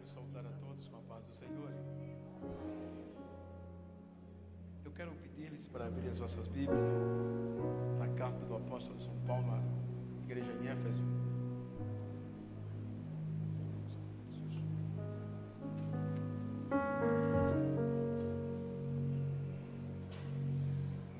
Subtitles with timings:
[0.00, 1.70] Quero saudar a todos com a paz do Senhor.
[4.82, 9.46] Eu quero pedir-lhes para abrir as vossas Bíblias no, na carta do apóstolo São Paulo
[9.52, 9.62] à
[10.24, 11.02] igreja em Éfeso.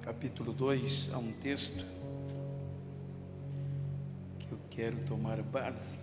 [0.01, 1.85] Capítulo 2, há um texto
[4.39, 5.99] que eu quero tomar base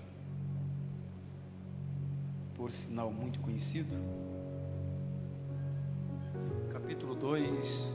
[2.67, 3.95] por sinal muito conhecido.
[6.69, 7.93] Capítulo 2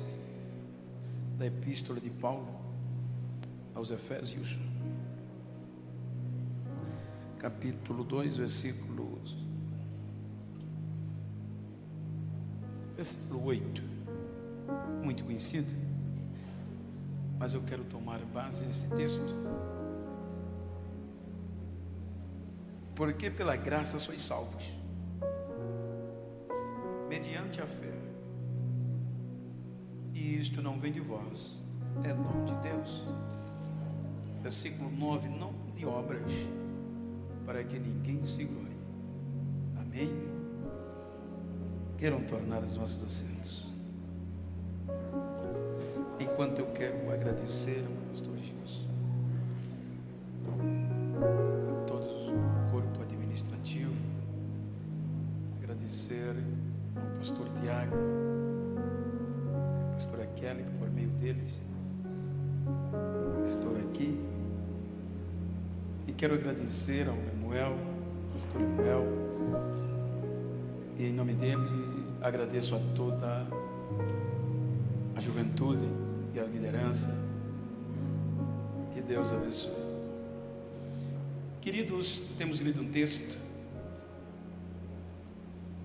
[1.36, 2.48] da Epístola de Paulo
[3.74, 4.56] aos Efésios.
[7.38, 9.20] Capítulo 2, versículo,
[12.96, 13.82] versículo 8.
[15.04, 15.70] Muito conhecido,
[17.38, 19.71] mas eu quero tomar base nesse texto
[22.94, 24.72] porque pela graça sois salvos,
[27.08, 27.92] mediante a fé.
[30.12, 31.58] E isto não vem de vós,
[32.04, 33.04] é dom de Deus.
[34.42, 36.32] Versículo 9: Não de obras,
[37.46, 38.76] para que ninguém se glorie.
[39.80, 40.10] Amém?
[41.96, 43.72] Queiram tornar os nossos assentos.
[46.18, 48.81] Enquanto eu quero agradecer ao pastor Gilson
[60.60, 61.62] que por meio deles
[63.44, 64.18] estou aqui.
[66.06, 67.76] E quero agradecer ao Lemuel,
[68.32, 69.06] pastor Lemuel,
[70.98, 73.46] e em nome dele agradeço a toda
[75.16, 75.88] a juventude
[76.34, 77.14] e a liderança.
[78.92, 79.72] Que Deus abençoe.
[81.60, 83.36] Queridos, temos lido um texto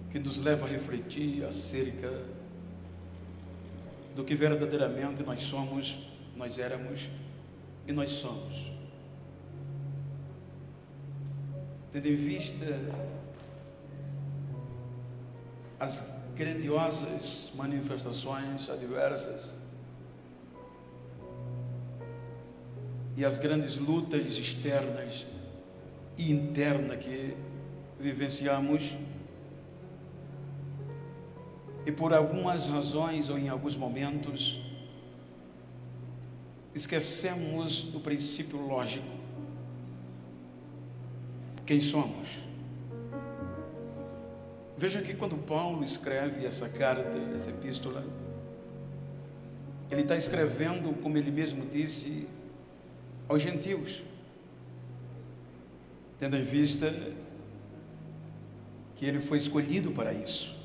[0.10, 2.12] que nos leva a refletir acerca
[4.18, 5.96] do que verdadeiramente nós somos,
[6.36, 7.08] nós éramos
[7.86, 8.72] e nós somos.
[11.92, 12.66] Tendo em vista
[15.80, 16.04] as
[16.36, 19.54] grandiosas manifestações adversas
[23.16, 25.28] e as grandes lutas externas
[26.18, 27.38] e internas que
[28.00, 28.96] vivenciamos,
[31.88, 34.60] e por algumas razões ou em alguns momentos,
[36.76, 39.08] esquecemos do princípio lógico.
[41.66, 42.40] Quem somos?
[44.78, 48.06] Veja que quando Paulo escreve essa carta, essa epístola,
[49.90, 52.28] ele está escrevendo, como ele mesmo disse,
[53.30, 54.04] aos gentios,
[56.20, 56.94] tendo em vista
[58.98, 60.57] que ele foi escolhido para isso.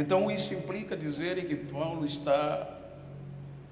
[0.00, 2.74] Então isso implica dizer que Paulo está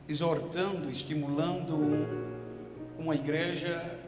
[0.07, 1.75] exortando, estimulando
[2.99, 3.99] uma igreja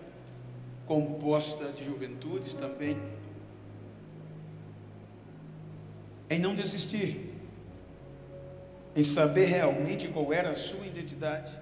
[0.86, 2.98] composta de juventudes também
[6.28, 7.32] em não desistir,
[8.94, 11.58] em saber realmente qual era a sua identidade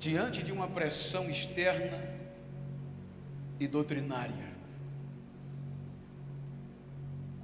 [0.00, 2.02] diante de uma pressão externa
[3.60, 4.47] e doutrinária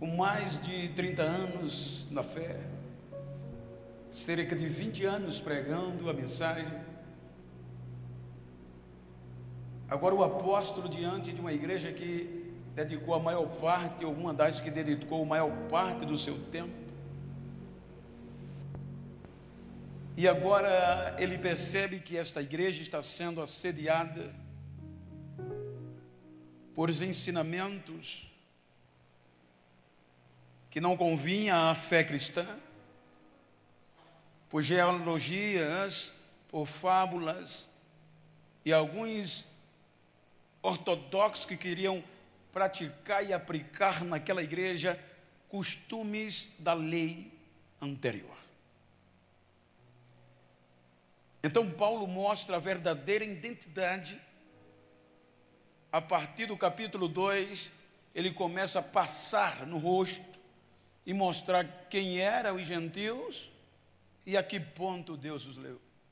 [0.04, 2.60] com mais de 30 anos na fé,
[4.10, 6.70] cerca de 20 anos pregando a mensagem.
[9.88, 14.60] Agora, o apóstolo, diante de uma igreja que dedicou a maior parte, ou uma das
[14.60, 16.74] que dedicou a maior parte do seu tempo,
[20.18, 24.34] e agora ele percebe que esta igreja está sendo assediada
[26.74, 28.33] por ensinamentos
[30.74, 32.44] que não convinha à fé cristã,
[34.50, 36.10] por genealogias,
[36.48, 37.70] por fábulas,
[38.64, 39.46] e alguns
[40.60, 42.02] ortodoxos que queriam
[42.52, 44.98] praticar e aplicar naquela igreja
[45.48, 47.30] costumes da lei
[47.80, 48.36] anterior.
[51.40, 54.20] Então, Paulo mostra a verdadeira identidade.
[55.92, 57.70] A partir do capítulo 2,
[58.12, 60.33] ele começa a passar no rosto
[61.06, 63.50] e mostrar quem eram os gentios
[64.24, 65.56] e a que ponto Deus os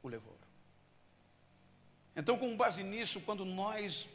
[0.02, 0.36] o levou.
[2.14, 4.08] Então, com base nisso, quando nós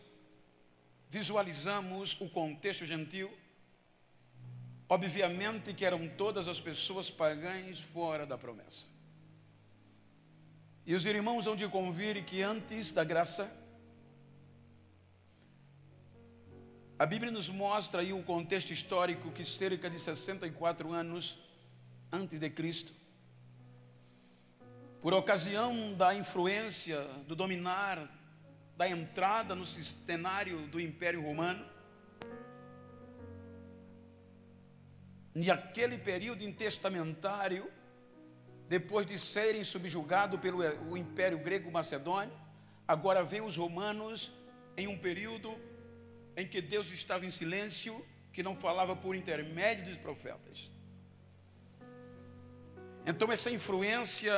[1.09, 3.31] visualizamos o contexto gentil,
[4.87, 8.87] obviamente que eram todas as pessoas pagãs fora da promessa.
[10.85, 13.51] E os irmãos vão de convir que antes da graça,
[16.99, 21.37] A Bíblia nos mostra aí o contexto histórico que cerca de 64 anos
[22.11, 22.91] antes de Cristo,
[24.99, 28.11] por ocasião da influência, do dominar,
[28.75, 31.63] da entrada no cenário do Império Romano,
[35.35, 37.71] e aquele período intestamentário,
[38.67, 42.33] depois de serem subjugados pelo Império Grego Macedônio,
[42.87, 44.31] agora vem os romanos
[44.75, 45.55] em um período
[46.37, 50.69] em que Deus estava em silêncio, que não falava por intermédio dos profetas.
[53.07, 54.35] Então, essa influência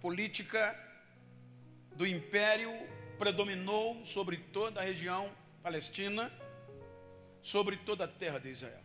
[0.00, 0.76] política
[1.94, 2.72] do império
[3.18, 5.30] predominou sobre toda a região
[5.62, 6.32] palestina,
[7.40, 8.82] sobre toda a terra de Israel.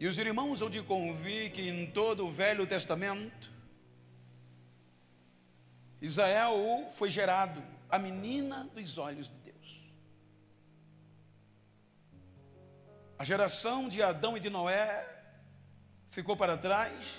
[0.00, 3.52] E os irmãos hão de convir que em todo o Velho Testamento,
[6.00, 7.62] Israel foi gerado
[7.92, 9.82] a menina dos olhos de Deus.
[13.18, 15.06] A geração de Adão e de Noé
[16.08, 17.18] ficou para trás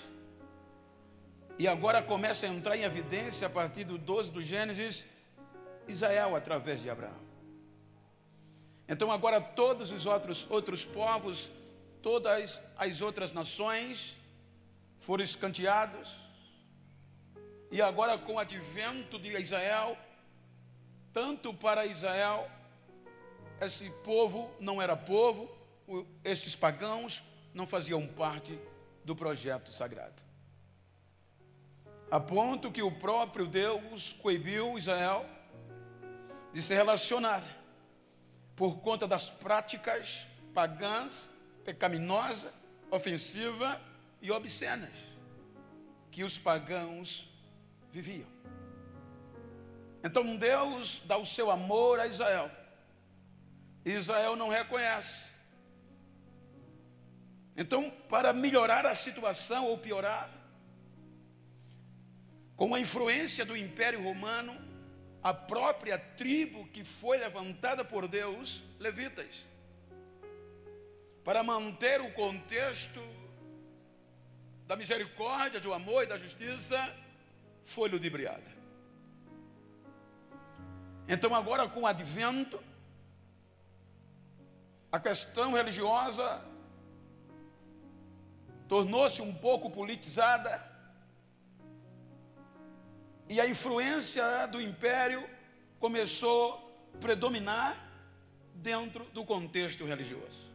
[1.60, 5.06] e agora começa a entrar em evidência a partir do 12 do Gênesis,
[5.86, 7.22] Israel através de Abraão.
[8.88, 11.52] Então agora todos os outros, outros povos,
[12.02, 14.16] todas as outras nações
[14.98, 16.10] foram escanteados.
[17.70, 19.96] E agora com o advento de Israel,
[21.14, 22.50] tanto para Israel,
[23.60, 25.48] esse povo não era povo,
[26.24, 27.22] esses pagãos
[27.54, 28.58] não faziam parte
[29.04, 30.20] do projeto sagrado.
[32.10, 35.24] A ponto que o próprio Deus coibiu Israel
[36.52, 37.42] de se relacionar
[38.56, 41.30] por conta das práticas pagãs,
[41.64, 42.52] pecaminosas,
[42.90, 43.78] ofensivas
[44.20, 44.96] e obscenas
[46.10, 47.28] que os pagãos
[47.92, 48.34] viviam.
[50.04, 52.50] Então Deus dá o seu amor a Israel.
[53.86, 55.32] Israel não reconhece.
[57.56, 60.28] Então, para melhorar a situação ou piorar,
[62.54, 64.54] com a influência do Império Romano,
[65.22, 69.46] a própria tribo que foi levantada por Deus, levitas,
[71.24, 73.00] para manter o contexto
[74.66, 76.94] da misericórdia, do amor e da justiça,
[77.64, 78.53] foi ludibriada.
[81.06, 82.58] Então, agora com o advento,
[84.90, 86.42] a questão religiosa
[88.68, 90.72] tornou-se um pouco politizada,
[93.28, 95.28] e a influência do império
[95.78, 97.76] começou a predominar
[98.54, 100.52] dentro do contexto religioso.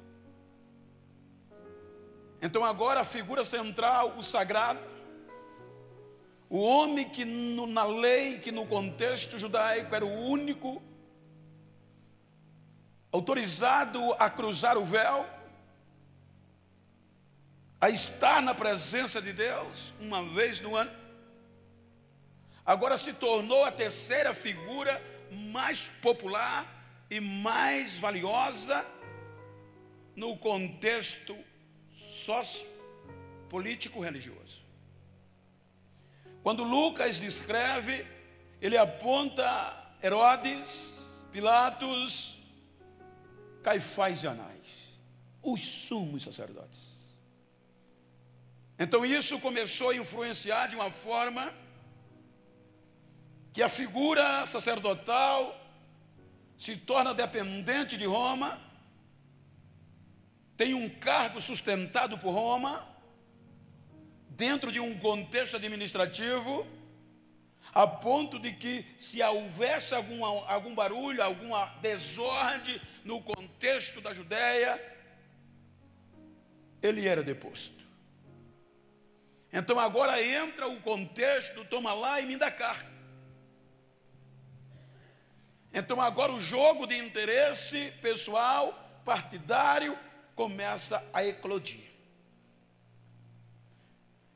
[2.41, 4.79] Então, agora a figura central, o sagrado,
[6.49, 10.81] o homem que no, na lei, que no contexto judaico era o único
[13.11, 15.27] autorizado a cruzar o véu,
[17.79, 20.91] a estar na presença de Deus uma vez no ano,
[22.65, 25.01] agora se tornou a terceira figura
[25.31, 26.79] mais popular
[27.09, 28.85] e mais valiosa
[30.15, 31.37] no contexto
[31.93, 34.68] sócio-político religioso.
[36.41, 38.05] Quando Lucas descreve,
[38.61, 40.93] ele aponta Herodes,
[41.31, 42.37] Pilatos,
[43.61, 44.67] Caifás e Anás,
[45.41, 46.89] os sumos sacerdotes.
[48.77, 51.53] Então isso começou a influenciar de uma forma
[53.51, 55.59] que a figura sacerdotal
[56.57, 58.59] se torna dependente de Roma,
[60.55, 62.85] tem um cargo sustentado por Roma,
[64.39, 66.65] dentro de um contexto administrativo,
[67.73, 74.81] a ponto de que, se houvesse algum, algum barulho, alguma desordem no contexto da Judéia,
[76.81, 77.83] ele era deposto.
[79.51, 82.77] Então agora entra o contexto, toma lá e me dá cá.
[85.73, 89.99] Então agora o jogo de interesse pessoal, partidário,
[90.33, 91.88] começa a eclodir.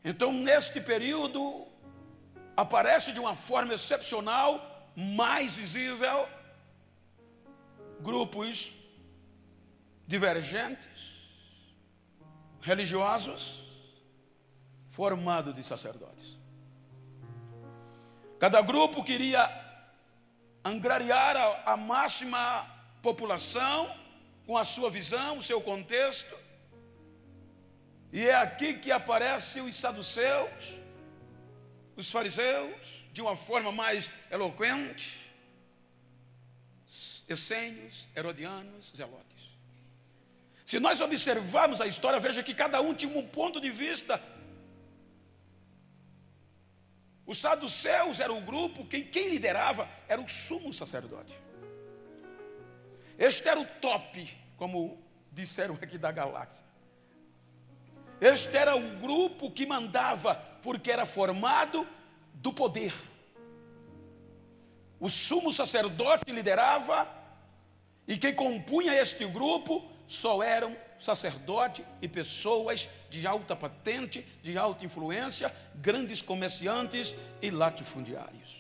[0.04, 1.66] Então, neste período,
[2.58, 6.28] aparece de uma forma excepcional, mais visível,
[8.02, 8.74] grupos
[10.06, 11.14] divergentes,
[12.62, 13.64] religiosos,
[14.92, 16.38] formados de sacerdotes.
[18.38, 19.50] Cada grupo queria
[20.64, 22.68] angariar a, a máxima
[23.02, 23.96] população
[24.46, 26.43] com a sua visão, o seu contexto,
[28.14, 30.76] e é aqui que aparecem os saduceus,
[31.96, 35.18] os fariseus, de uma forma mais eloquente,
[37.28, 39.58] essênios, herodianos, zelotes.
[40.64, 44.22] Se nós observarmos a história, veja que cada um tinha um ponto de vista.
[47.26, 51.34] Os saduceus era o grupo, quem, quem liderava era o sumo sacerdote.
[53.18, 56.73] Este era o top, como disseram aqui da galáxia.
[58.24, 61.86] Este era o grupo que mandava, porque era formado
[62.36, 62.94] do poder.
[64.98, 67.06] O sumo sacerdote liderava,
[68.08, 74.86] e quem compunha este grupo só eram sacerdote e pessoas de alta patente, de alta
[74.86, 78.56] influência, grandes comerciantes e latifundiários.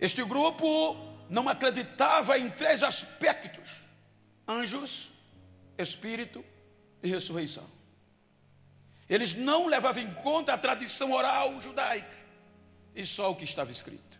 [0.00, 0.96] Este grupo
[1.30, 3.76] não acreditava em três aspectos:
[4.48, 5.08] anjos,
[5.78, 6.44] espírito
[7.02, 7.66] e ressurreição.
[9.08, 12.16] Eles não levavam em conta a tradição oral judaica
[12.94, 14.18] e só o que estava escrito.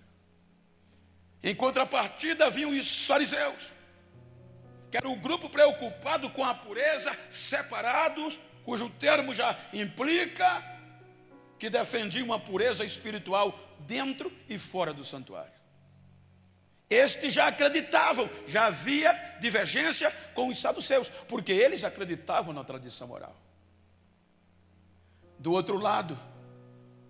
[1.42, 3.72] Em contrapartida, vinham os fariseus,
[4.90, 10.64] que era o grupo preocupado com a pureza, separados, cujo termo já implica
[11.58, 15.57] que defendiam uma pureza espiritual dentro e fora do santuário.
[16.90, 23.36] Estes já acreditavam, já havia divergência com os saduceus, porque eles acreditavam na tradição oral.
[25.38, 26.18] Do outro lado,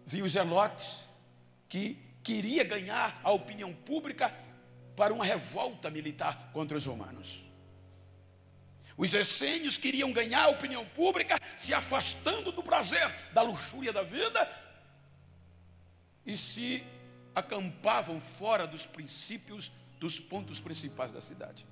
[0.05, 0.99] vi os zelotes,
[1.69, 4.35] que queria ganhar a opinião pública
[4.97, 7.39] para uma revolta militar contra os romanos.
[8.97, 14.51] Os essênios queriam ganhar a opinião pública, se afastando do prazer, da luxúria da vida,
[16.27, 16.85] e se
[17.39, 21.67] acampavam fora dos princípios, dos pontos principais da cidade.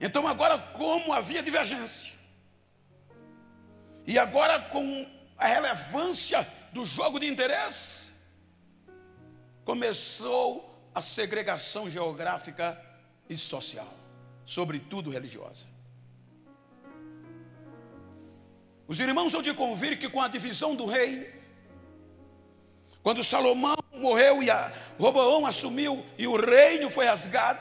[0.00, 2.12] Então, agora, como havia divergência,
[4.06, 8.12] e agora com a relevância do jogo de interesse,
[9.64, 12.80] começou a segregação geográfica
[13.28, 14.06] e social
[14.46, 15.66] sobretudo religiosa.
[18.86, 21.26] Os irmãos hão de convir que com a divisão do reino,
[23.06, 24.48] quando Salomão morreu e
[24.98, 27.60] Roboão assumiu e o reino foi rasgado,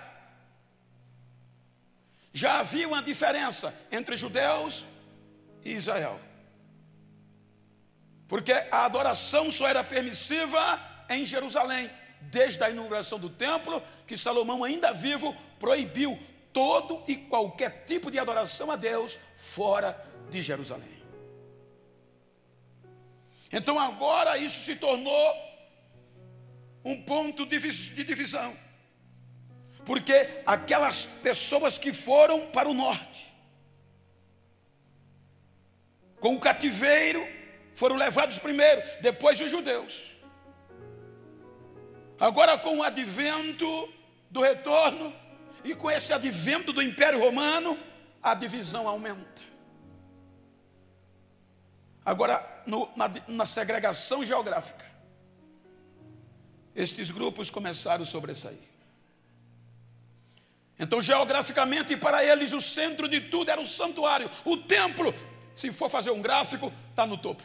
[2.34, 4.88] já havia uma diferença entre judeus
[5.64, 6.20] e Israel.
[8.28, 14.64] Porque a adoração só era permissiva em Jerusalém, desde a inauguração do templo, que Salomão,
[14.64, 16.18] ainda vivo, proibiu
[16.52, 19.96] todo e qualquer tipo de adoração a Deus fora
[20.28, 20.95] de Jerusalém.
[23.56, 25.34] Então agora isso se tornou
[26.84, 28.54] um ponto de divisão,
[29.86, 33.34] porque aquelas pessoas que foram para o norte,
[36.20, 37.26] com o cativeiro,
[37.76, 40.04] foram levados primeiro, depois os judeus.
[42.20, 43.90] Agora, com o advento
[44.30, 45.16] do retorno,
[45.64, 47.80] e com esse advento do Império Romano,
[48.22, 49.45] a divisão aumenta.
[52.06, 54.86] Agora, no, na, na segregação geográfica,
[56.76, 58.60] estes grupos começaram a sobressair.
[60.78, 65.14] Então, geograficamente, para eles, o centro de tudo era o santuário, o templo.
[65.56, 67.44] Se for fazer um gráfico, está no topo.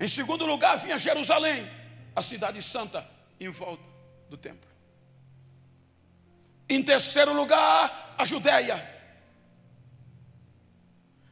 [0.00, 1.70] Em segundo lugar, vinha Jerusalém,
[2.16, 3.06] a cidade santa,
[3.38, 3.88] em volta
[4.28, 4.68] do templo.
[6.68, 8.93] Em terceiro lugar, a Judéia.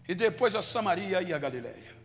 [0.09, 1.97] E depois a Samaria e a Galiléia.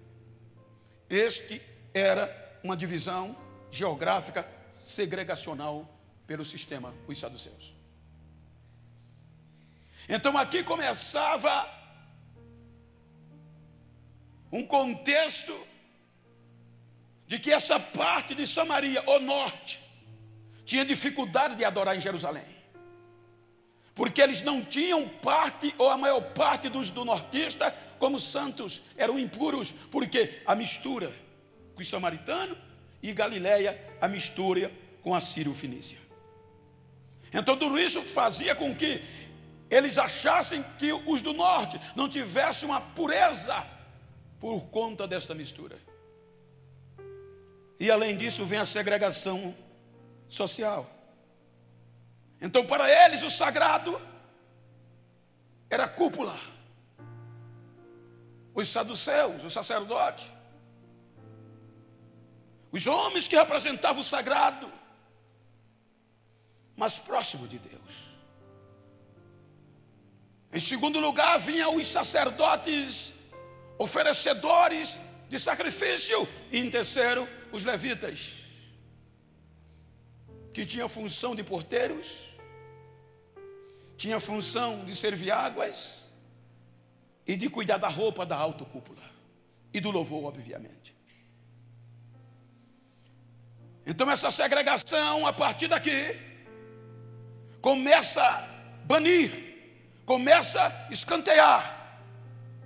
[1.10, 1.62] Este
[1.94, 3.36] era uma divisão
[3.72, 5.88] geográfica segregacional
[6.26, 7.74] pelo sistema os saduceus.
[10.08, 11.68] Então aqui começava
[14.52, 15.54] um contexto
[17.26, 19.82] de que essa parte de Samaria, o norte,
[20.64, 22.58] tinha dificuldade de adorar em Jerusalém
[23.98, 29.18] porque eles não tinham parte, ou a maior parte dos do nortista, como santos, eram
[29.20, 31.14] impuros, porque a mistura
[31.76, 32.58] com os samaritanos
[33.02, 35.98] e Galiléia, a mistura com a Sírio-Fenícia.
[37.32, 39.04] Então tudo isso fazia com que
[39.70, 43.66] eles achassem que os do norte não tivessem uma pureza
[44.40, 45.78] por conta desta mistura.
[47.80, 49.56] E além disso vem a segregação
[50.28, 50.90] social.
[52.42, 54.00] Então, para eles, o sagrado
[55.70, 56.38] era a cúpula.
[58.60, 60.32] Os saduceus, o sacerdote.
[62.72, 64.74] Os homens que representavam o sagrado,
[66.76, 67.94] mas próximo de Deus.
[70.52, 73.14] Em segundo lugar, vinham os sacerdotes
[73.78, 75.00] oferecedores
[75.30, 76.28] de sacrifício.
[76.52, 78.20] E em terceiro, os levitas.
[80.52, 82.08] que tinha função de porteiros,
[83.96, 86.07] tinha função de servir águas
[87.28, 89.04] e de cuidar da roupa da alta cúpula
[89.74, 90.96] e do louvor, obviamente.
[93.86, 96.18] Então essa segregação a partir daqui
[97.62, 98.48] começa a
[98.86, 99.32] banir,
[100.06, 102.02] começa a escantear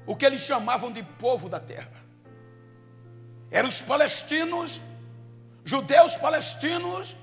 [0.05, 2.03] o que eles chamavam de povo da terra.
[3.49, 4.81] Eram os palestinos,
[5.63, 7.15] judeus palestinos,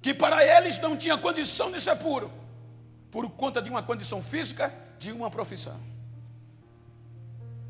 [0.00, 2.30] que para eles não tinha condição de ser puro,
[3.10, 5.91] por conta de uma condição física, de uma profissão.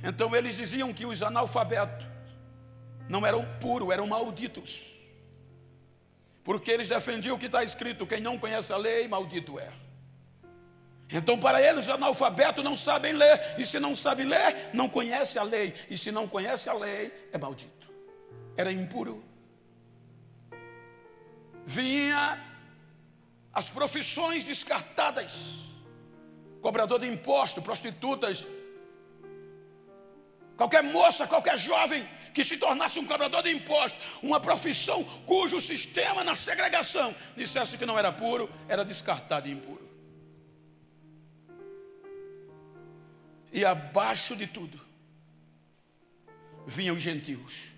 [0.02, 2.06] Então eles diziam que os analfabetos
[3.08, 4.80] não eram puros, eram malditos.
[6.42, 9.70] Porque eles defendiam o que está escrito: quem não conhece a lei, maldito é.
[11.14, 15.38] Então, para eles, os analfabetos não sabem ler, e se não sabe ler, não conhece
[15.38, 17.90] a lei, e se não conhece a lei, é maldito.
[18.56, 19.22] Era impuro.
[21.66, 22.42] Vinha
[23.52, 25.58] as profissões descartadas:
[26.60, 28.46] cobrador de imposto, prostitutas,
[30.62, 36.22] qualquer moça, qualquer jovem que se tornasse um cobrador de imposto, uma profissão cujo sistema
[36.22, 39.90] na segregação dissesse que não era puro, era descartado e impuro.
[43.52, 44.80] E abaixo de tudo,
[46.66, 47.72] vinham os gentios.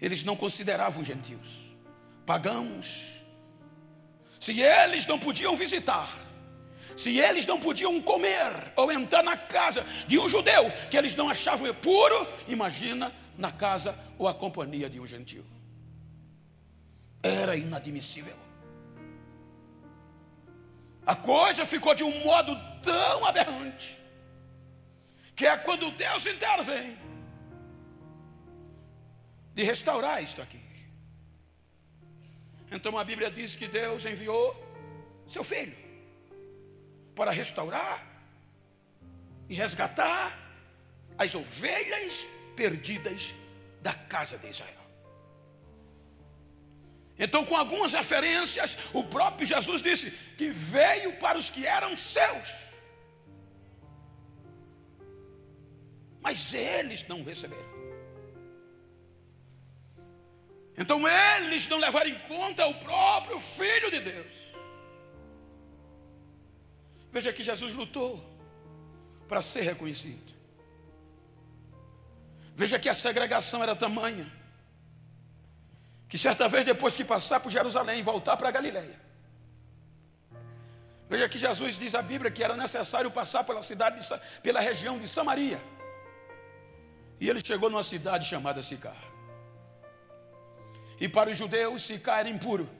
[0.00, 1.58] Eles não consideravam gentios,
[2.24, 3.22] pagãos.
[4.40, 6.08] Se eles não podiam visitar,
[6.98, 11.28] se eles não podiam comer ou entrar na casa de um judeu que eles não
[11.28, 15.46] achavam puro, imagina na casa ou a companhia de um gentil.
[17.22, 18.36] Era inadmissível.
[21.06, 23.96] A coisa ficou de um modo tão aberrante
[25.36, 26.98] que é quando Deus intervém
[29.54, 30.60] de restaurar isto aqui.
[32.72, 34.52] Então a Bíblia diz que Deus enviou
[35.28, 35.87] seu filho
[37.18, 38.06] para restaurar
[39.48, 40.38] e resgatar
[41.18, 43.34] as ovelhas perdidas
[43.82, 44.84] da casa de Israel.
[47.18, 52.54] Então, com algumas referências, o próprio Jesus disse que veio para os que eram seus,
[56.20, 57.78] mas eles não receberam.
[60.76, 64.47] Então, eles não levaram em conta o próprio Filho de Deus.
[67.18, 68.24] Veja que Jesus lutou
[69.26, 70.32] para ser reconhecido.
[72.54, 74.32] Veja que a segregação era tamanha.
[76.08, 79.00] Que certa vez, depois que passar por Jerusalém voltar para Galiléia.
[81.08, 84.96] Veja que Jesus diz a Bíblia que era necessário passar pela cidade, de, pela região
[84.96, 85.60] de Samaria.
[87.18, 89.02] E ele chegou numa cidade chamada Sicar.
[91.00, 92.70] E para os judeus, Sicar era impuro.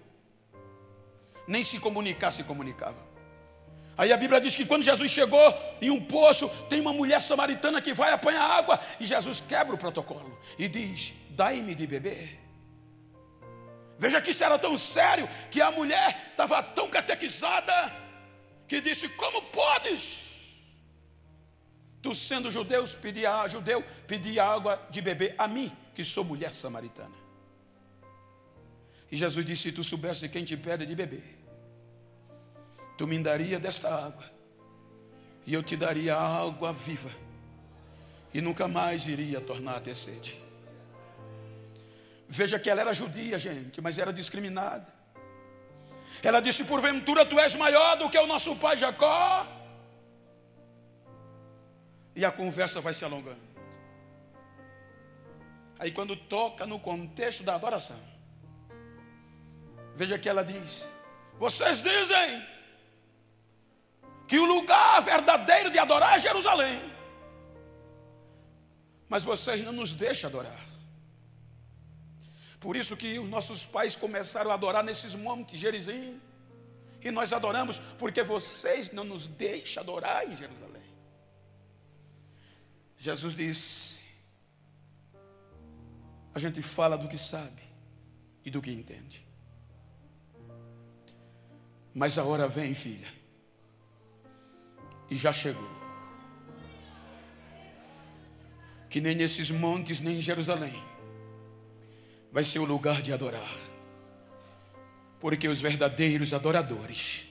[1.44, 3.07] Nem se comunicar se comunicava.
[3.98, 7.82] Aí a Bíblia diz que quando Jesus chegou em um poço, tem uma mulher samaritana
[7.82, 12.38] que vai apanhar água, e Jesus quebra o protocolo e diz: Dai-me de beber.
[13.98, 17.92] Veja que isso era tão sério que a mulher estava tão catequizada
[18.68, 20.28] que disse: Como podes?
[22.00, 26.52] Tu sendo judeus, pedir a, judeu, pedir água de beber a mim, que sou mulher
[26.52, 27.16] samaritana.
[29.10, 31.37] E Jesus disse: Se tu soubesse quem te pede de beber,
[32.98, 34.24] tu me daria desta água,
[35.46, 37.10] e eu te daria água viva,
[38.34, 40.42] e nunca mais iria tornar a ter sede.
[42.28, 44.86] Veja que ela era judia, gente, mas era discriminada.
[46.22, 49.46] Ela disse: Porventura tu és maior do que o nosso pai Jacó.
[52.14, 53.48] E a conversa vai se alongando.
[55.78, 58.00] Aí, quando toca no contexto da adoração,
[59.94, 60.86] veja que ela diz:
[61.38, 62.57] Vocês dizem
[64.28, 66.80] que o lugar verdadeiro de adorar é Jerusalém.
[69.08, 70.60] Mas vocês não nos deixam adorar.
[72.60, 76.20] Por isso que os nossos pais começaram a adorar nesses montes, Gerizim.
[77.00, 80.82] E nós adoramos porque vocês não nos deixam adorar em Jerusalém.
[82.98, 83.98] Jesus disse:
[86.34, 87.62] a gente fala do que sabe
[88.44, 89.26] e do que entende.
[91.94, 93.08] Mas a hora vem, filha,
[95.10, 95.68] e já chegou.
[98.88, 100.82] Que nem nesses montes, nem em Jerusalém,
[102.32, 103.54] vai ser o lugar de adorar,
[105.20, 107.24] porque os verdadeiros adoradores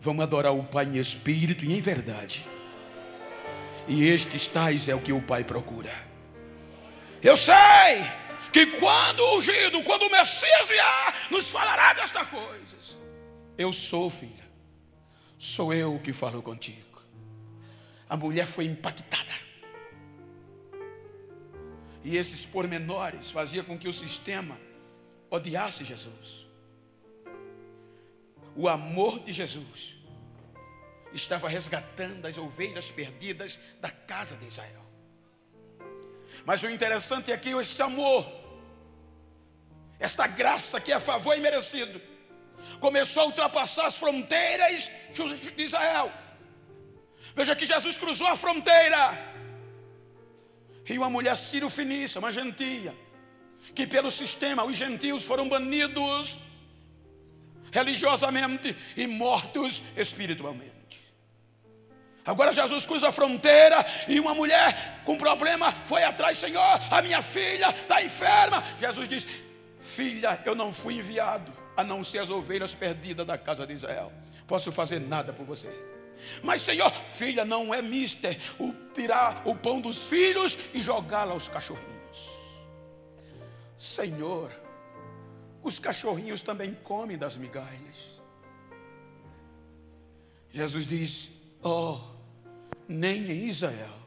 [0.00, 2.46] vão adorar o Pai em espírito e em verdade,
[3.88, 5.92] e estes tais é o que o Pai procura.
[7.22, 7.54] Eu sei
[8.52, 12.96] que quando ungido, quando o Messias vier, nos falará destas coisas.
[13.56, 14.43] Eu sou, filha,
[15.44, 17.02] sou eu que falo contigo.
[18.08, 19.34] A mulher foi impactada.
[22.02, 24.58] E esses pormenores faziam com que o sistema
[25.30, 26.46] odiasse Jesus.
[28.56, 29.96] O amor de Jesus
[31.12, 34.82] estava resgatando as ovelhas perdidas da casa de Israel.
[36.46, 38.26] Mas o interessante é que esse amor,
[39.98, 42.00] esta graça que é a favor e merecido,
[42.80, 44.90] começou a ultrapassar as fronteiras
[45.56, 46.12] de Israel.
[47.34, 49.32] Veja que Jesus cruzou a fronteira.
[50.88, 52.94] E uma mulher sírio-fenícia, uma gentia,
[53.74, 56.38] que pelo sistema os gentios foram banidos
[57.72, 60.74] religiosamente e mortos espiritualmente.
[62.24, 67.20] Agora Jesus cruza a fronteira e uma mulher com problema foi atrás, Senhor, a minha
[67.20, 68.62] filha está enferma.
[68.78, 69.26] Jesus diz:
[69.80, 74.12] Filha, eu não fui enviado a não ser as ovelhas perdidas da casa de Israel.
[74.46, 75.70] Posso fazer nada por você.
[76.42, 81.48] Mas, Senhor, filha, não é mister o tirar o pão dos filhos e jogá-la aos
[81.48, 81.94] cachorrinhos.
[83.76, 84.50] Senhor,
[85.62, 88.20] os cachorrinhos também comem das migalhas.
[90.50, 91.32] Jesus diz:
[91.62, 91.98] Oh,
[92.86, 94.04] nem em Israel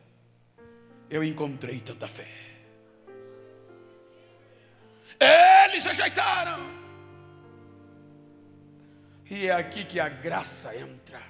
[1.09, 2.31] eu encontrei tanta fé.
[5.19, 6.86] Eles rejeitaram.
[9.29, 11.21] E é aqui que a graça entra.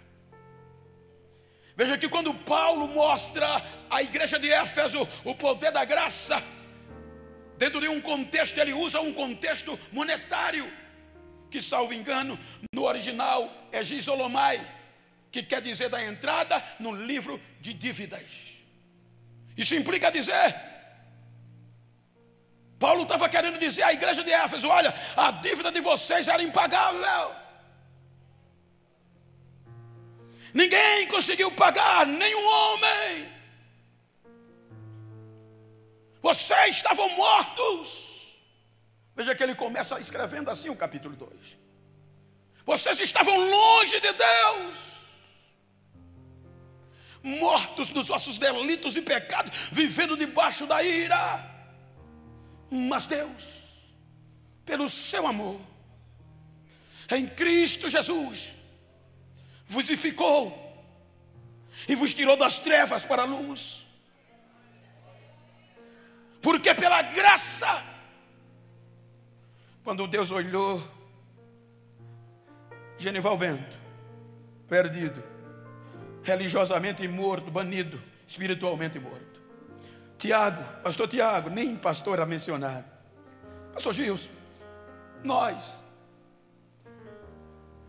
[1.76, 3.48] Veja que quando Paulo mostra
[3.90, 6.44] à igreja de Éfeso o poder da graça,
[7.58, 10.72] dentro de um contexto, ele usa um contexto monetário,
[11.52, 12.40] que, salvo engano,
[12.74, 14.60] no original é gisolomai
[15.32, 18.54] que quer dizer da entrada no livro de dívidas.
[19.56, 20.56] Isso implica dizer.
[22.80, 27.47] Paulo estava querendo dizer à igreja de Éfeso: olha, a dívida de vocês era impagável.
[30.60, 33.32] Ninguém conseguiu pagar, nenhum homem.
[36.20, 37.80] Vocês estavam mortos.
[39.16, 41.58] Veja que ele começa escrevendo assim o capítulo 2.
[42.66, 44.98] Vocês estavam longe de Deus
[47.28, 51.24] mortos nos vossos delitos e pecados, vivendo debaixo da ira.
[52.72, 53.64] Mas Deus,
[54.66, 55.60] pelo seu amor,
[57.12, 58.57] em Cristo Jesus,
[59.68, 60.68] vos ficou
[61.88, 63.86] e vos tirou das trevas para a luz.
[66.42, 67.84] Porque pela graça,
[69.84, 70.82] quando Deus olhou,
[72.98, 73.78] Genival Bento,
[74.68, 75.24] perdido,
[76.24, 79.42] religiosamente morto, banido, espiritualmente morto.
[80.18, 82.86] Tiago, pastor Tiago, nem pastor era mencionado.
[83.74, 84.32] Pastor Gilson,
[85.24, 85.78] nós.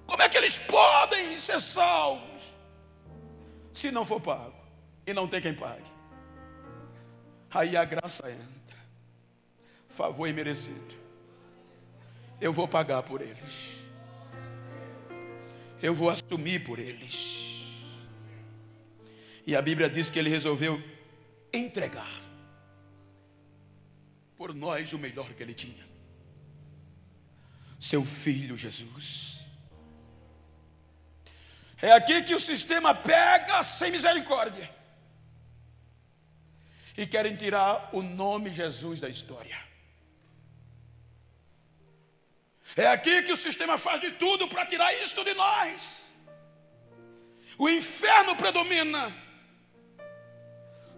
[0.09, 2.55] Como é que eles podem ser salvos
[3.75, 4.57] se não for pago
[5.07, 5.93] e não tem quem pague?
[7.51, 8.79] Aí a graça entra,
[9.87, 10.97] favor imerecido.
[12.41, 13.81] Eu vou pagar por eles,
[15.83, 17.67] eu vou assumir por eles.
[19.47, 20.83] E a Bíblia diz que ele resolveu
[21.53, 22.23] entregar
[24.37, 25.87] por nós o melhor que ele tinha.
[27.79, 29.38] Seu filho Jesus.
[31.81, 34.69] É aqui que o sistema pega sem misericórdia.
[36.97, 39.57] E querem tirar o nome Jesus da história.
[42.77, 45.83] É aqui que o sistema faz de tudo para tirar isto de nós.
[47.57, 49.15] O inferno predomina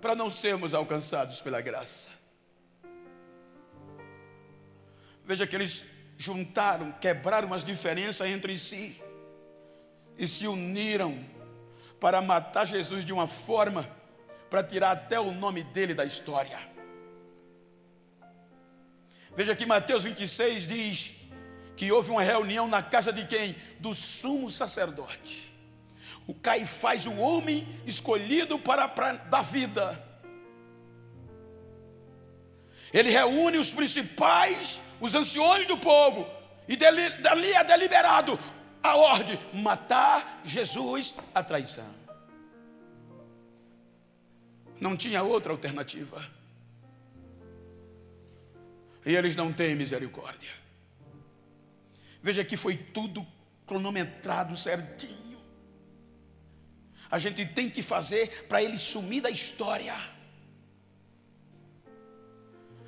[0.00, 2.10] para não sermos alcançados pela graça.
[5.24, 5.84] Veja que eles
[6.16, 9.00] juntaram, quebraram as diferenças entre si
[10.20, 11.18] e se uniram
[11.98, 13.90] para matar Jesus de uma forma
[14.48, 16.58] para tirar até o nome dele da história.
[19.34, 21.12] Veja que Mateus 26 diz
[21.76, 23.56] que houve uma reunião na casa de quem?
[23.80, 25.50] Do sumo sacerdote
[26.26, 30.00] o Caifás, o homem escolhido para, para dar vida.
[32.92, 36.28] Ele reúne os principais, os anciões do povo,
[36.68, 38.38] e dali, dali é deliberado
[38.82, 42.00] a ordem: matar Jesus a traição.
[44.80, 46.24] Não tinha outra alternativa.
[49.04, 50.50] E eles não têm misericórdia.
[52.22, 53.26] Veja que foi tudo
[53.66, 55.30] cronometrado certinho
[57.10, 59.96] a gente tem que fazer para ele sumir da história.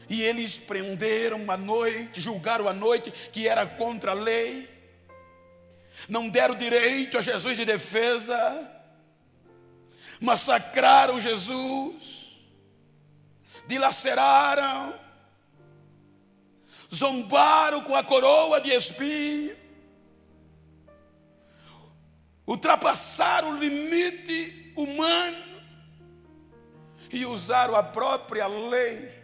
[0.09, 4.69] E eles prenderam a noite, julgaram a noite que era contra a lei.
[6.09, 8.71] Não deram direito a Jesus de defesa.
[10.21, 12.31] Massacraram Jesus.
[13.67, 14.99] Dilaceraram.
[16.93, 19.57] Zombaram com a coroa de espinho.
[22.47, 25.53] Ultrapassaram o limite humano
[27.11, 29.23] e usaram a própria lei.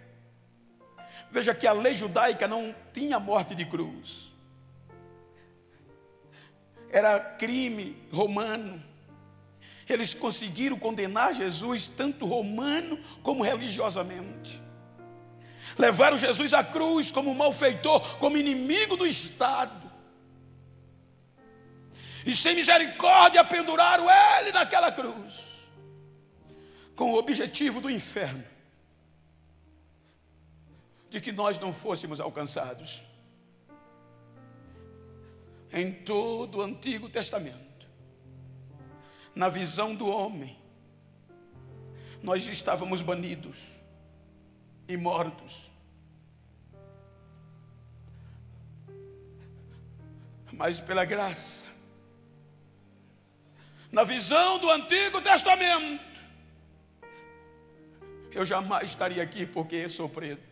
[1.30, 4.27] Veja que a lei judaica não tinha morte de cruz.
[6.90, 8.82] Era crime romano.
[9.88, 14.60] Eles conseguiram condenar Jesus, tanto romano como religiosamente.
[15.78, 19.90] Levaram Jesus à cruz como malfeitor, como inimigo do Estado.
[22.26, 25.48] E sem misericórdia penduraram ele naquela cruz
[26.94, 28.44] com o objetivo do inferno
[31.08, 33.02] de que nós não fôssemos alcançados.
[35.72, 37.86] Em todo o Antigo Testamento,
[39.34, 40.58] na visão do homem,
[42.22, 43.58] nós estávamos banidos
[44.88, 45.60] e mortos.
[50.52, 51.66] Mas pela graça,
[53.92, 56.08] na visão do Antigo Testamento,
[58.32, 60.47] eu jamais estaria aqui porque sou preto.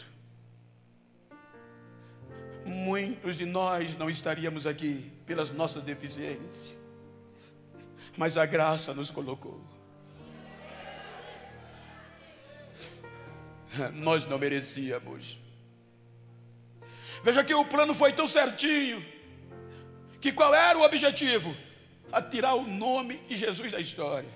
[2.77, 6.79] Muitos de nós não estaríamos aqui pelas nossas deficiências,
[8.19, 9.65] mas a graça nos colocou.
[13.95, 15.39] Nós não merecíamos.
[17.25, 19.03] Veja que o plano foi tão certinho,
[20.21, 21.57] que qual era o objetivo?
[22.12, 24.29] Atirar o nome de Jesus da história.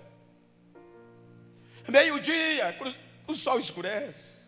[1.86, 2.74] Meio-dia,
[3.26, 4.39] o sol escurece.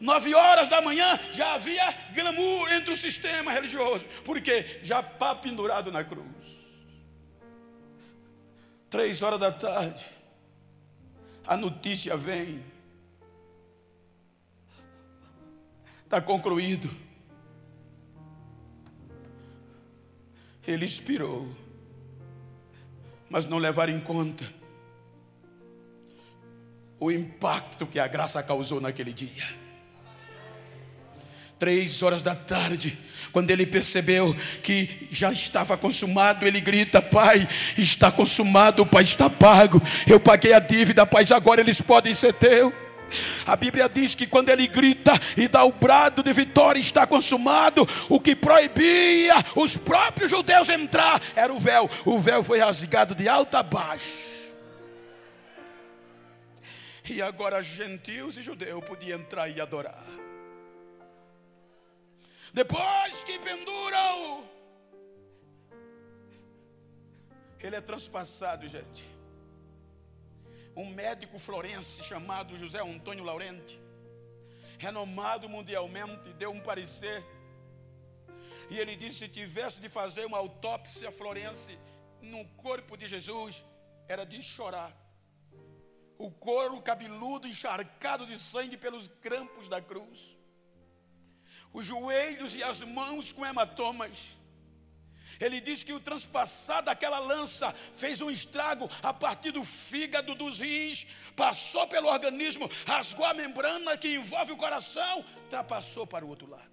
[0.00, 5.90] Nove horas da manhã já havia glamour entre o sistema religioso, porque já pá pendurado
[5.90, 6.26] na cruz.
[8.90, 10.04] Três horas da tarde,
[11.46, 12.64] a notícia vem.
[16.04, 16.88] Está concluído.
[20.66, 21.48] Ele expirou,
[23.28, 24.52] mas não levaram em conta
[26.98, 29.65] o impacto que a graça causou naquele dia.
[31.58, 32.98] Três horas da tarde,
[33.32, 39.80] quando ele percebeu que já estava consumado, ele grita: Pai, está consumado, Pai, está pago.
[40.06, 42.74] Eu paguei a dívida, Pai, agora eles podem ser teu.
[43.46, 47.88] A Bíblia diz que quando ele grita e dá o brado de vitória, está consumado,
[48.08, 51.88] o que proibia os próprios judeus entrar era o véu.
[52.04, 54.36] O véu foi rasgado de alto a baixo.
[57.08, 60.04] E agora gentios e judeus podiam entrar e adorar.
[62.58, 64.48] Depois que penduram,
[67.60, 69.04] ele é transpassado, gente.
[70.74, 73.78] Um médico florense chamado José Antônio Laurenti,
[74.78, 77.22] renomado mundialmente, deu um parecer.
[78.70, 81.78] E ele disse: se tivesse de fazer uma autópsia florense
[82.22, 83.62] no corpo de Jesus,
[84.08, 84.96] era de chorar
[86.16, 90.35] o couro cabeludo encharcado de sangue pelos grampos da cruz,
[91.76, 94.18] os joelhos e as mãos com hematomas.
[95.38, 100.60] Ele diz que o transpassar daquela lança fez um estrago a partir do fígado, dos
[100.60, 106.48] rins, passou pelo organismo, rasgou a membrana que envolve o coração, trapassou para o outro
[106.48, 106.64] lado.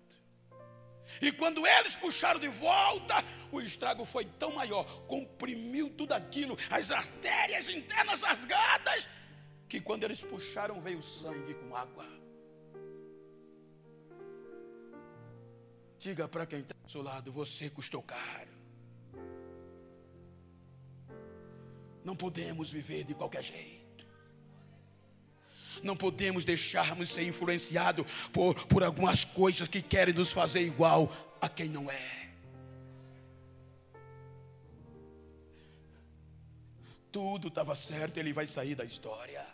[1.21, 3.15] E quando eles puxaram de volta,
[3.51, 9.09] o estrago foi tão maior, comprimiu tudo aquilo, as artérias internas rasgadas,
[9.67, 12.22] que quando eles puxaram veio sangue com água.
[16.03, 18.51] Diga para quem está ao seu lado: você custou caro.
[22.03, 24.05] Não podemos viver de qualquer jeito.
[25.81, 31.47] Não podemos deixarmos ser influenciados por, por algumas coisas que querem nos fazer igual a
[31.47, 32.29] quem não é.
[37.13, 39.47] Tudo estava certo, ele vai sair da história.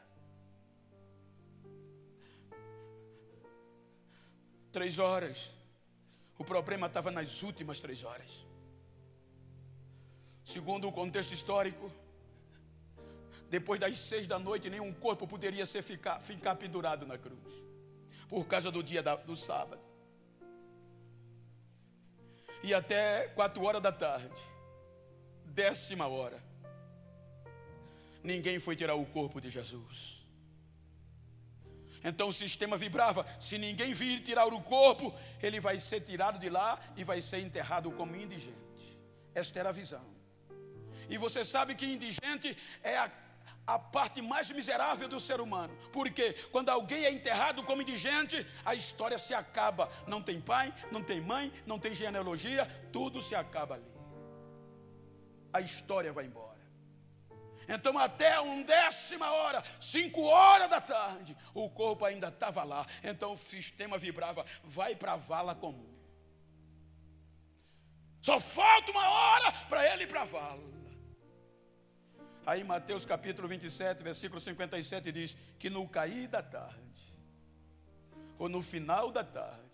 [4.72, 5.59] Três horas.
[6.40, 8.46] O problema estava nas últimas três horas.
[10.44, 11.92] Segundo o contexto histórico,
[13.50, 17.54] depois das seis da noite, nenhum corpo poderia ser ficar, ficar pendurado na cruz,
[18.30, 19.82] por causa do dia da, do sábado.
[22.64, 24.42] E até quatro horas da tarde,
[25.46, 26.42] décima hora,
[28.24, 30.19] ninguém foi tirar o corpo de Jesus.
[32.04, 36.50] Então o sistema vibrava: se ninguém vir tirar o corpo, ele vai ser tirado de
[36.50, 39.00] lá e vai ser enterrado como indigente.
[39.34, 40.06] Esta era a visão.
[41.10, 43.12] E você sabe que indigente é a,
[43.66, 45.76] a parte mais miserável do ser humano.
[45.92, 49.92] Porque quando alguém é enterrado como indigente, a história se acaba.
[50.08, 53.92] Não tem pai, não tem mãe, não tem genealogia, tudo se acaba ali.
[55.52, 56.49] A história vai embora.
[57.72, 62.84] Então, até um décima hora, cinco horas da tarde, o corpo ainda estava lá.
[63.04, 65.94] Então, o sistema vibrava: vai para a vala comum.
[68.20, 70.80] Só falta uma hora para ele ir para a vala.
[72.44, 77.14] Aí, Mateus capítulo 27, versículo 57 diz: que no cair da tarde,
[78.40, 79.69] ou no final da tarde,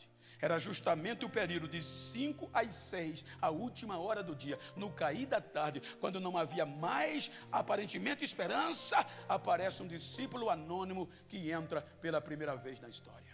[0.45, 5.25] era justamente o período de 5 às 6, a última hora do dia, no cair
[5.25, 12.21] da tarde, quando não havia mais aparentemente esperança, aparece um discípulo anônimo que entra pela
[12.21, 13.34] primeira vez na história.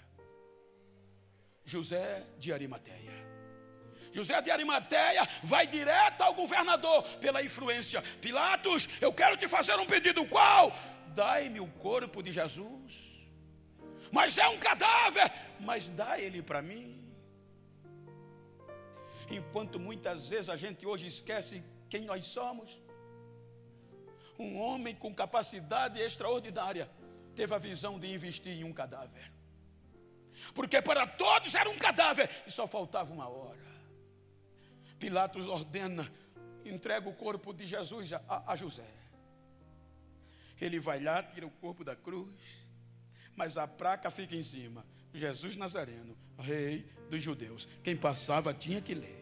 [1.65, 3.11] José de Arimateia.
[4.13, 8.01] José de Arimateia vai direto ao governador pela influência.
[8.21, 10.25] Pilatos, eu quero te fazer um pedido.
[10.25, 10.73] Qual?
[11.07, 13.11] Dai-me o corpo de Jesus.
[14.13, 17.00] Mas é um cadáver, mas dá ele para mim.
[19.31, 22.77] Enquanto muitas vezes a gente hoje esquece quem nós somos.
[24.37, 26.89] Um homem com capacidade extraordinária
[27.35, 29.31] teve a visão de investir em um cadáver.
[30.53, 33.59] Porque para todos era um cadáver e só faltava uma hora.
[34.99, 36.11] Pilatos ordena,
[36.65, 38.87] entrega o corpo de Jesus a, a José.
[40.59, 42.33] Ele vai lá, tira o corpo da cruz,
[43.35, 44.85] mas a placa fica em cima.
[45.13, 47.67] Jesus Nazareno, rei dos judeus.
[47.83, 49.20] Quem passava tinha que ler.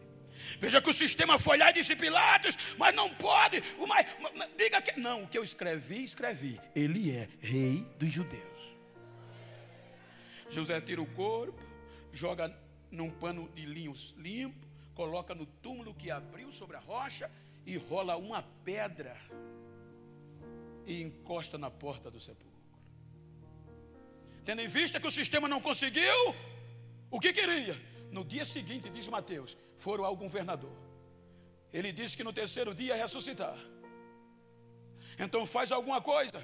[0.58, 3.62] Veja que o sistema foi lá e disse Pilatos, mas não pode.
[3.86, 4.98] Mas, mas, diga que.
[4.98, 6.60] Não, o que eu escrevi, escrevi.
[6.74, 8.60] Ele é rei dos judeus.
[10.50, 11.62] José tira o corpo,
[12.12, 12.54] joga
[12.90, 17.30] num pano de linho limpo, coloca no túmulo que abriu sobre a rocha
[17.64, 19.16] e rola uma pedra
[20.84, 22.50] e encosta na porta do sepulcro.
[24.44, 26.34] Tendo em vista que o sistema não conseguiu,
[27.10, 27.80] o que queria?
[28.10, 30.76] No dia seguinte, diz Mateus, foram ao governador.
[31.72, 33.56] Ele disse que no terceiro dia ia ressuscitar.
[35.18, 36.40] Então faz alguma coisa.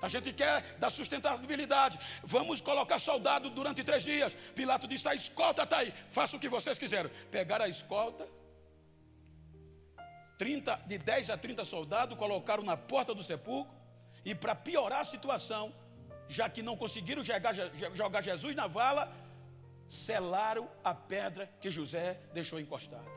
[0.00, 1.98] A gente quer dar sustentabilidade.
[2.22, 4.34] Vamos colocar soldado durante três dias.
[4.54, 5.92] Pilato disse: a escolta está aí.
[6.10, 7.10] Faça o que vocês quiseram.
[7.30, 8.26] Pegaram a escolta.
[10.36, 13.72] 30, de 10 a 30 soldados colocaram na porta do sepulcro.
[14.24, 15.72] E para piorar a situação,
[16.28, 17.54] já que não conseguiram jogar,
[17.94, 19.12] jogar Jesus na vala,
[19.94, 23.14] selaram a pedra que José deixou encostada.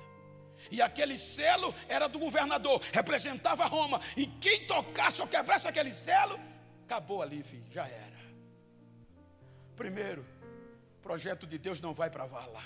[0.71, 4.01] E aquele selo era do governador, representava Roma.
[4.15, 6.39] E quem tocasse ou quebrasse aquele selo,
[6.83, 8.17] acabou ali, filho, já era.
[9.75, 10.25] Primeiro,
[11.01, 12.63] projeto de Deus não vai para vala.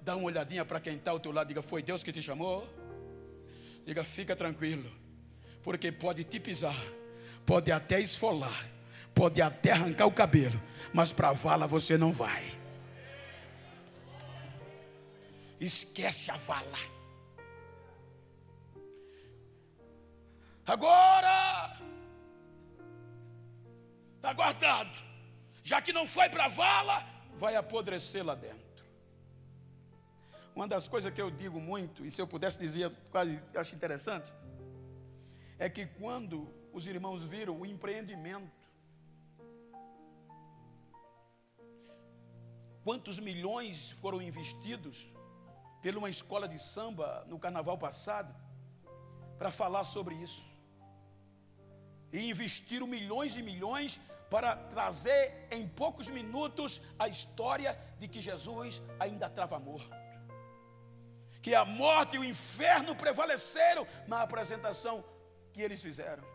[0.00, 2.68] Dá uma olhadinha para quem está ao teu lado, diga: Foi Deus que te chamou?
[3.84, 4.90] Diga: Fica tranquilo,
[5.62, 6.76] porque pode te pisar,
[7.44, 8.68] pode até esfolar,
[9.14, 10.60] pode até arrancar o cabelo,
[10.92, 12.52] mas para a vala você não vai.
[15.60, 16.78] Esquece a vala.
[20.66, 21.78] Agora
[24.16, 25.04] está guardado.
[25.62, 27.06] Já que não foi para a vala,
[27.38, 28.84] vai apodrecer lá dentro.
[30.54, 34.32] Uma das coisas que eu digo muito, e se eu pudesse dizer, quase acho interessante,
[35.58, 38.63] é que quando os irmãos viram o empreendimento
[42.84, 45.10] Quantos milhões foram investidos
[45.82, 48.34] por uma escola de samba no carnaval passado
[49.38, 50.44] para falar sobre isso?
[52.12, 53.98] E investiram milhões e milhões
[54.30, 59.96] para trazer em poucos minutos a história de que Jesus ainda estava morto.
[61.40, 65.02] Que a morte e o inferno prevaleceram na apresentação
[65.52, 66.33] que eles fizeram.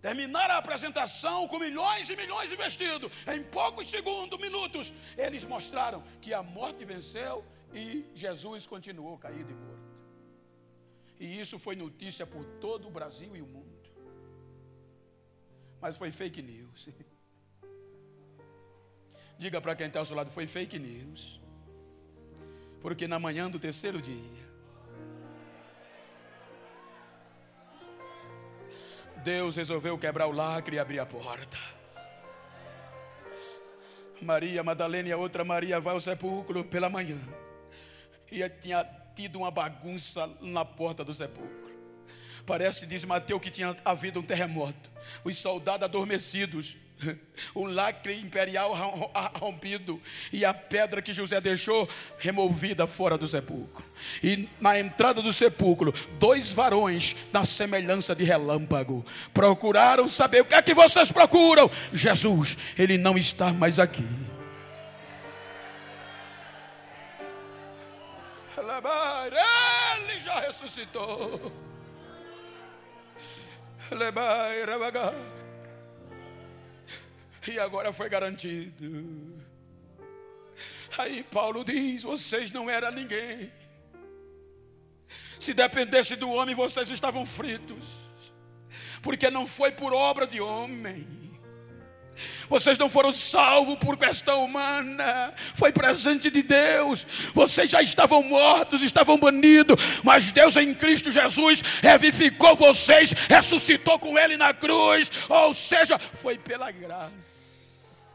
[0.00, 3.12] Terminaram a apresentação com milhões e milhões investidos.
[3.26, 9.54] Em poucos segundos, minutos, eles mostraram que a morte venceu e Jesus continuou caído e
[9.54, 9.80] morto.
[11.18, 13.68] E isso foi notícia por todo o Brasil e o mundo.
[15.80, 16.88] Mas foi fake news.
[19.38, 21.38] Diga para quem está ao seu lado: foi fake news.
[22.80, 24.39] Porque na manhã do terceiro dia,
[29.22, 31.58] Deus resolveu quebrar o lacre e abrir a porta.
[34.20, 37.18] Maria Madalena e a outra Maria vai ao sepulcro pela manhã.
[38.30, 41.70] E tinha tido uma bagunça na porta do sepulcro.
[42.46, 44.90] Parece, diz Mateus, que tinha havido um terremoto.
[45.24, 46.76] Os soldados adormecidos,
[47.54, 48.74] o lacre imperial
[49.38, 50.00] rompido
[50.32, 51.88] e a pedra que José deixou
[52.18, 53.84] removida fora do sepulcro.
[54.22, 60.54] E na entrada do sepulcro, dois varões, na semelhança de relâmpago, procuraram saber o que
[60.54, 61.70] é que vocês procuram.
[61.92, 64.04] Jesus, ele não está mais aqui.
[70.08, 71.52] Ele já ressuscitou.
[77.46, 79.42] E agora foi garantido.
[80.98, 83.52] Aí Paulo diz: vocês não eram ninguém.
[85.38, 88.10] Se dependesse do homem, vocês estavam fritos.
[89.02, 91.19] Porque não foi por obra de homem
[92.50, 97.06] vocês não foram salvos por questão humana, foi presente de Deus.
[97.32, 104.18] Vocês já estavam mortos, estavam banidos, mas Deus em Cristo Jesus revificou vocês, ressuscitou com
[104.18, 105.10] Ele na cruz.
[105.28, 108.10] Ou seja, foi pela graça.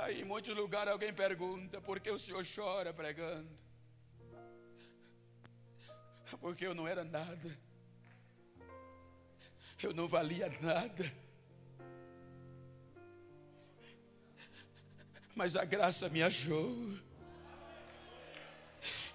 [0.00, 3.59] Aí em muitos lugares alguém pergunta: por que o senhor chora pregando?
[6.36, 7.58] Porque eu não era nada,
[9.82, 11.12] eu não valia nada.
[15.34, 16.94] Mas a graça me achou.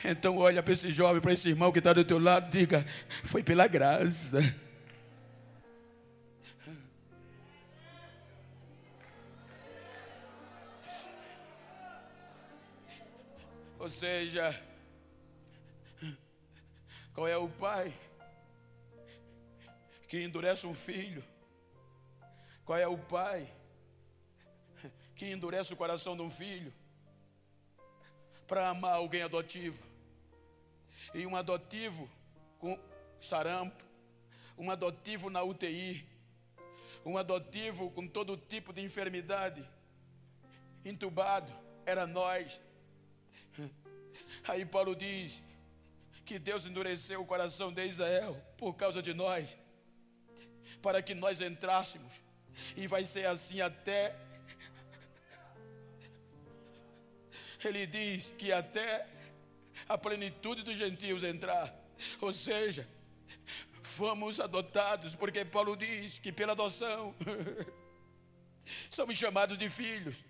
[0.04, 2.86] Então olha para esse jovem, para esse irmão que está do teu lado, diga,
[3.24, 4.40] foi pela graça.
[13.80, 14.60] Ou seja,
[17.16, 17.94] qual é o pai
[20.06, 21.24] que endurece um filho?
[22.66, 23.48] Qual é o pai
[25.16, 26.74] que endurece o coração de um filho
[28.46, 29.82] para amar alguém adotivo?
[31.14, 32.10] E um adotivo
[32.60, 32.78] com
[33.22, 33.82] sarampo,
[34.58, 36.06] um adotivo na UTI,
[37.06, 39.66] um adotivo com todo tipo de enfermidade,
[40.84, 41.50] entubado,
[41.86, 42.60] era nós.
[44.46, 45.42] Aí Paulo diz:
[46.26, 49.48] que Deus endureceu o coração de Israel por causa de nós,
[50.82, 52.14] para que nós entrássemos,
[52.76, 54.16] e vai ser assim até.
[57.64, 59.08] Ele diz que até
[59.88, 61.74] a plenitude dos gentios entrar,
[62.20, 62.88] ou seja,
[63.84, 67.16] fomos adotados, porque Paulo diz que pela adoção
[68.90, 70.24] somos chamados de filhos.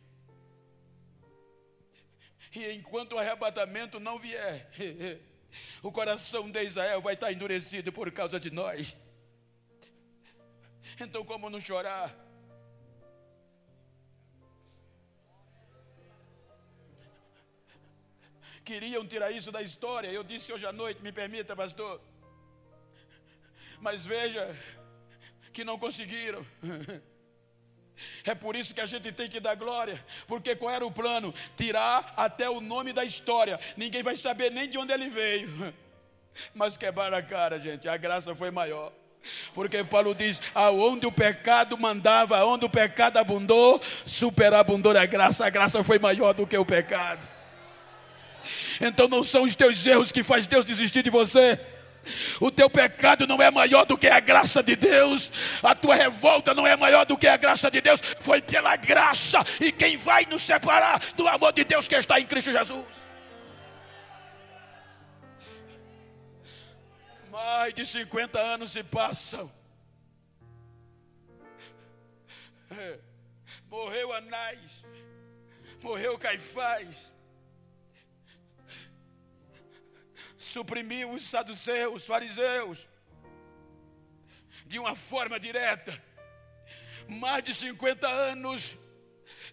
[2.54, 4.70] E enquanto o arrebatamento não vier,
[5.82, 8.96] o coração de Israel vai estar endurecido por causa de nós.
[11.00, 12.14] Então, como não chorar?
[18.64, 20.08] Queriam tirar isso da história.
[20.08, 22.02] Eu disse hoje à noite, me permita, pastor.
[23.80, 24.56] Mas veja
[25.54, 26.46] que não conseguiram.
[28.26, 31.34] É por isso que a gente tem que dar glória, porque qual era o plano?
[31.56, 35.74] Tirar até o nome da história, ninguém vai saber nem de onde ele veio.
[36.54, 38.92] Mas quebraram a cara, gente, a graça foi maior.
[39.54, 45.50] Porque Paulo diz: aonde o pecado mandava, aonde o pecado abundou, superabundou a graça, a
[45.50, 47.28] graça foi maior do que o pecado.
[48.80, 51.60] Então não são os teus erros que faz Deus desistir de você.
[52.40, 55.32] O teu pecado não é maior do que a graça de Deus.
[55.64, 58.02] A tua revolta não é maior do que a graça de Deus.
[58.20, 59.40] Foi pela graça.
[59.60, 63.06] E quem vai nos separar do amor de Deus que está em Cristo Jesus?
[67.32, 69.52] Mais de 50 anos se passam.
[72.72, 73.00] É.
[73.70, 74.84] Morreu Anás.
[75.82, 77.15] Morreu Caifás
[80.56, 82.88] suprimiu os saduceus, os fariseus,
[84.66, 85.94] de uma forma direta.
[87.10, 88.78] Mais de 50 anos,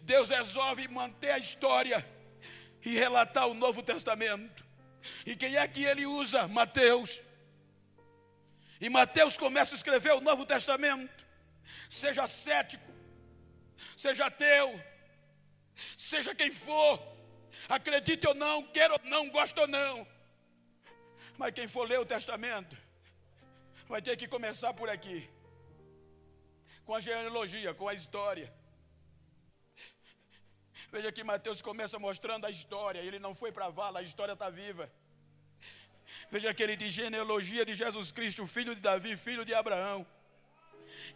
[0.03, 1.99] Deus resolve manter a história
[2.85, 4.65] e relatar o Novo Testamento.
[5.27, 6.47] E quem é que ele usa?
[6.47, 7.21] Mateus.
[8.81, 11.27] E Mateus começa a escrever o Novo Testamento.
[11.91, 12.93] Seja cético,
[13.97, 14.69] seja ateu,
[15.97, 16.95] seja quem for,
[17.69, 20.12] acredite ou não, queira ou não, goste ou não.
[21.43, 22.75] Mas quem for ler o testamento,
[23.93, 25.29] vai ter que começar por aqui
[26.87, 28.49] com a genealogia, com a história.
[30.93, 34.35] Veja que Mateus começa mostrando a história, ele não foi para a vala, a história
[34.35, 34.89] está viva.
[36.31, 40.07] Veja que ele diz genealogia de Jesus Cristo, filho de Davi, filho de Abraão.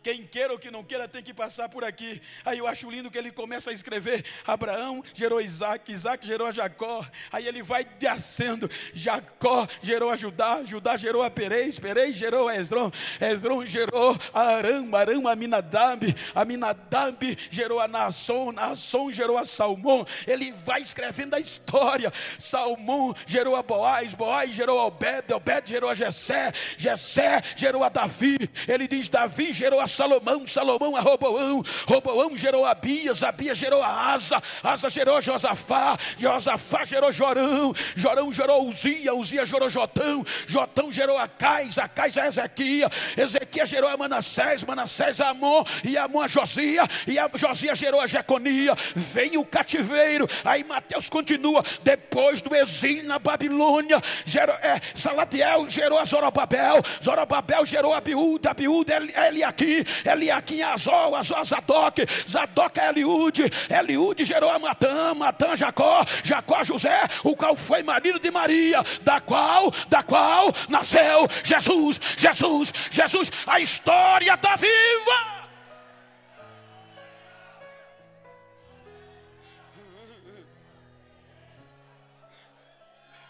[0.03, 2.21] Quem queira ou que não queira tem que passar por aqui.
[2.45, 6.53] Aí eu acho lindo que ele começa a escrever: Abraão gerou Isaac, Isaac gerou a
[6.53, 7.05] Jacó.
[7.33, 12.57] Aí ele vai descendo: Jacó gerou a Judá, Judá gerou a Perez, Perez gerou a
[12.57, 12.91] Esdron,
[13.21, 19.45] Esdron gerou a Aram, Aram a Minadab, a Minadab gerou a Naasson, Naasson gerou a
[19.45, 20.07] Salmão.
[20.27, 22.13] Ele vai escrevendo a história.
[22.39, 27.89] Salmão gerou a Boaz, Boaz gerou a Obed, Obed gerou a Jessé, Jessé gerou a
[27.89, 28.37] Davi.
[28.69, 34.13] Ele diz: Davi gerou a Salomão, Salomão a Roboão, Roboão gerou Abias, Abias gerou a
[34.13, 41.19] Asa, Asa gerou Josafá, Josafá gerou Jorão, Jorão gerou Uzia, Uzia gerou Jotão, Jotão gerou
[41.19, 46.83] Acais, Acais a Ezequias, Ezequias gerou a Manassés, Manassés a Amon, e Amon a Josia,
[47.07, 53.05] e a Josia gerou a Jeconia, vem o cativeiro, aí Mateus continua, depois do exílio
[53.05, 59.31] na Babilônia, gerou, é, Salatiel gerou a Zorobabel, Zorobabel gerou a Biúda, Biúda é
[60.05, 67.01] Eliakim, Azol, Azol Zadok, Zadok é Eliúde, Eliúde gerou a Matã, Matã Jacó, Jacó José,
[67.25, 73.61] o qual foi marido de Maria, da qual, da qual nasceu Jesus, Jesus, Jesus, a
[73.61, 75.37] história está viva.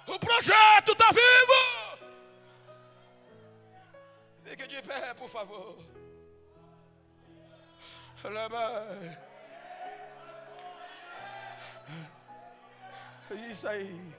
[0.06, 1.96] O projeto está vivo.
[4.44, 5.76] Fique de pé, por favor.
[13.50, 14.14] Isso aí.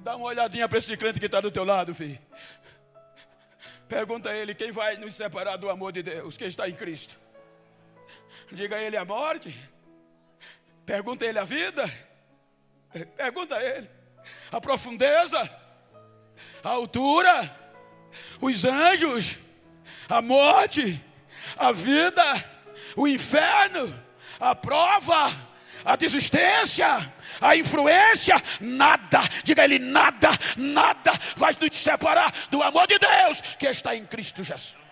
[0.00, 2.18] Dá uma olhadinha para esse crente que está do teu lado, filho.
[3.88, 7.18] Pergunta a ele quem vai nos separar do amor de Deus, quem está em Cristo.
[8.50, 9.56] Diga a ele a morte.
[10.84, 11.84] Pergunta a ele a vida.
[13.16, 13.88] Pergunta a ele
[14.50, 15.38] a profundeza,
[16.62, 17.54] a altura,
[18.40, 19.36] os anjos
[20.08, 21.02] a morte,
[21.56, 22.44] a vida,
[22.96, 23.94] o inferno,
[24.38, 25.34] a prova,
[25.84, 32.98] a desistência, a influência, nada, diga ele, nada, nada vai nos separar do amor de
[32.98, 34.84] Deus que está em Cristo Jesus.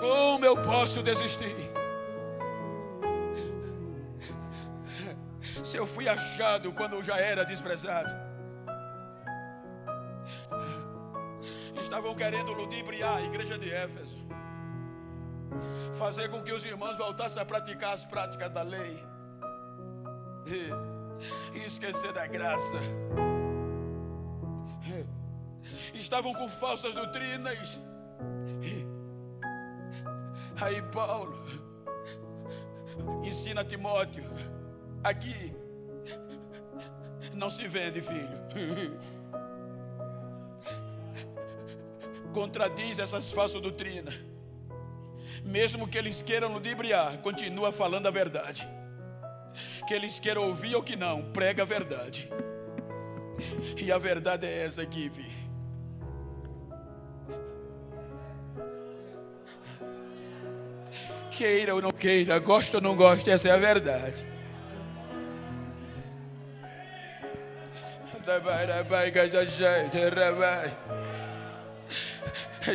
[0.00, 1.75] Como eu posso desistir?
[5.66, 8.14] Se eu fui achado quando eu já era desprezado.
[11.80, 14.16] Estavam querendo ludibriar a igreja de Éfeso,
[15.94, 19.04] fazer com que os irmãos voltassem a praticar as práticas da lei
[21.52, 22.78] e esquecer da graça.
[25.94, 27.80] Estavam com falsas doutrinas.
[30.60, 31.44] Aí Paulo
[33.24, 34.24] ensina Timóteo
[35.08, 35.54] aqui
[37.36, 38.98] não se vende, filho.
[42.32, 44.14] Contradiz essas falsas doutrinas.
[45.44, 48.66] Mesmo que eles queiram ludibriar, continua falando a verdade.
[49.86, 52.28] Que eles queiram ouvir ou que não, prega a verdade.
[53.76, 55.46] E a verdade é essa aqui, filho.
[61.30, 64.35] Queira ou não queira, gosta ou não gosta, essa é a verdade.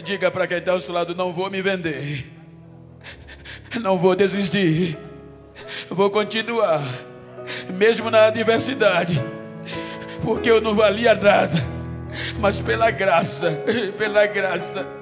[0.01, 2.25] Diga para quem está ao seu lado: não vou me vender,
[3.81, 4.97] não vou desistir,
[5.89, 6.81] vou continuar,
[7.73, 9.21] mesmo na adversidade,
[10.23, 11.57] porque eu não valia nada,
[12.39, 13.51] mas pela graça,
[13.97, 15.00] pela graça